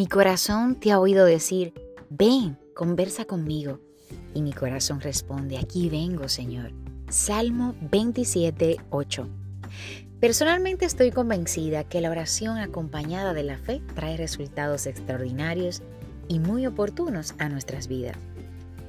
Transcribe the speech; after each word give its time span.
Mi 0.00 0.06
corazón 0.06 0.76
te 0.76 0.92
ha 0.92 0.98
oído 0.98 1.26
decir, 1.26 1.74
ven, 2.08 2.56
conversa 2.74 3.26
conmigo. 3.26 3.80
Y 4.32 4.40
mi 4.40 4.54
corazón 4.54 5.02
responde, 5.02 5.58
aquí 5.58 5.90
vengo, 5.90 6.26
Señor. 6.30 6.72
Salmo 7.10 7.74
27, 7.82 8.78
8. 8.88 9.28
Personalmente 10.18 10.86
estoy 10.86 11.10
convencida 11.10 11.84
que 11.84 12.00
la 12.00 12.08
oración 12.08 12.56
acompañada 12.56 13.34
de 13.34 13.42
la 13.42 13.58
fe 13.58 13.82
trae 13.94 14.16
resultados 14.16 14.86
extraordinarios 14.86 15.82
y 16.28 16.38
muy 16.38 16.66
oportunos 16.66 17.34
a 17.36 17.50
nuestras 17.50 17.86
vidas. 17.86 18.16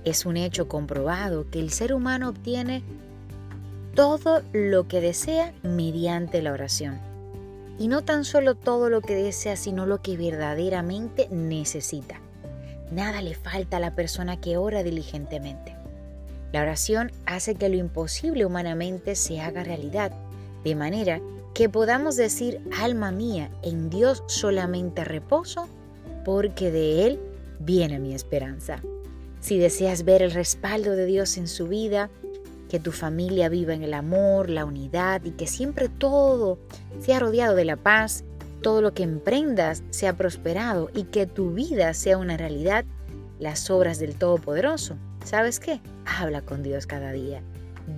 Es 0.06 0.26
un 0.26 0.38
hecho 0.38 0.70
comprobado 0.70 1.46
que 1.50 1.60
el 1.60 1.72
ser 1.72 1.94
humano 1.94 2.30
obtiene 2.30 2.84
todo 3.96 4.44
lo 4.54 4.88
que 4.88 5.02
desea 5.02 5.54
mediante 5.62 6.42
la 6.42 6.54
oración. 6.54 7.11
Y 7.82 7.88
no 7.88 8.04
tan 8.04 8.26
solo 8.26 8.54
todo 8.54 8.92
lo 8.92 9.02
que 9.02 9.16
desea, 9.16 9.56
sino 9.56 9.88
lo 9.88 10.04
que 10.04 10.16
verdaderamente 10.16 11.28
necesita. 11.32 12.22
Nada 12.92 13.24
le 13.24 13.34
falta 13.34 13.78
a 13.78 13.80
la 13.80 13.96
persona 13.96 14.40
que 14.40 14.56
ora 14.56 14.84
diligentemente. 14.84 15.76
La 16.52 16.62
oración 16.62 17.12
hace 17.26 17.56
que 17.56 17.70
lo 17.70 17.78
imposible 17.78 18.46
humanamente 18.46 19.16
se 19.16 19.42
haga 19.42 19.64
realidad, 19.64 20.12
de 20.64 20.76
manera 20.76 21.22
que 21.56 21.70
podamos 21.70 22.16
decir, 22.18 22.62
alma 22.80 23.12
mía, 23.12 23.50
en 23.64 23.90
Dios 23.90 24.24
solamente 24.28 25.04
reposo, 25.04 25.68
porque 26.24 26.70
de 26.70 27.08
Él 27.08 27.20
viene 27.58 27.98
mi 27.98 28.14
esperanza. 28.14 28.80
Si 29.40 29.58
deseas 29.58 30.06
ver 30.06 30.22
el 30.22 30.34
respaldo 30.34 30.92
de 30.92 31.08
Dios 31.08 31.36
en 31.36 31.48
su 31.48 31.68
vida, 31.68 32.12
que 32.72 32.80
tu 32.80 32.94
familia 32.94 33.50
viva 33.50 33.74
en 33.74 33.84
el 33.84 33.94
amor, 33.94 34.50
la 34.50 34.64
unidad 34.64 35.26
y 35.26 35.32
que 35.32 35.46
siempre 35.46 35.90
todo 35.90 36.58
sea 37.02 37.20
rodeado 37.20 37.54
de 37.54 37.66
la 37.66 37.76
paz, 37.76 38.24
todo 38.62 38.82
lo 38.82 38.94
que 38.94 39.04
emprendas 39.04 39.84
sea 39.90 40.16
prosperado 40.16 40.90
y 40.96 41.04
que 41.04 41.26
tu 41.26 41.52
vida 41.52 41.94
sea 41.94 42.18
una 42.18 42.38
realidad, 42.38 42.86
las 43.40 43.70
obras 43.70 44.00
del 44.00 44.16
Todopoderoso. 44.16 44.96
¿Sabes 45.26 45.60
qué? 45.60 45.82
Habla 46.06 46.44
con 46.44 46.64
Dios 46.64 46.88
cada 46.88 47.12
día. 47.12 47.42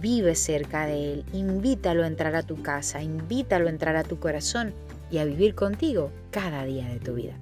Vive 0.02 0.34
cerca 0.34 0.88
de 0.88 1.14
Él, 1.14 1.26
invítalo 1.34 2.04
a 2.04 2.08
entrar 2.08 2.36
a 2.36 2.42
tu 2.42 2.64
casa, 2.64 3.04
invítalo 3.04 3.68
a 3.68 3.70
entrar 3.70 3.96
a 3.96 4.04
tu 4.04 4.20
corazón 4.20 4.74
y 5.12 5.20
a 5.20 5.26
vivir 5.26 5.54
contigo 5.54 6.10
cada 6.32 6.66
día 6.66 6.88
de 6.88 7.00
tu 7.00 7.14
vida. 7.14 7.38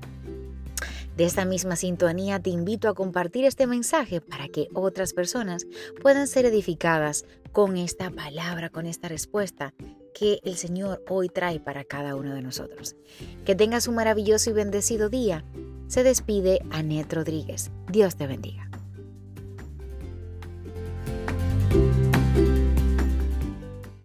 De 1.16 1.26
esta 1.26 1.46
misma 1.46 1.76
sintonía 1.76 2.40
te 2.40 2.50
invito 2.50 2.88
a 2.88 2.94
compartir 2.94 3.46
este 3.46 3.68
mensaje 3.68 4.22
para 4.22 4.48
que 4.48 4.70
otras 4.74 5.14
personas 5.14 5.68
puedan 6.02 6.28
ser 6.28 6.46
edificadas 6.46 7.26
con 7.52 7.78
esta 7.78 8.10
palabra, 8.10 8.70
con 8.70 8.86
esta 8.86 9.08
respuesta 9.10 9.74
que 10.14 10.40
el 10.44 10.56
Señor 10.56 11.04
hoy 11.10 11.30
trae 11.30 11.60
para 11.60 11.84
cada 11.84 12.16
uno 12.16 12.34
de 12.34 12.42
nosotros. 12.42 12.96
Que 13.46 13.56
tengas 13.56 13.88
un 13.88 13.96
maravilloso 13.96 14.50
y 14.50 14.54
bendecido 14.54 15.10
día. 15.10 15.46
Se 15.88 16.04
despide 16.04 16.62
Anet 16.72 17.12
Rodríguez. 17.12 17.72
Dios 17.92 18.16
te 18.16 18.28
bendiga. 18.28 18.71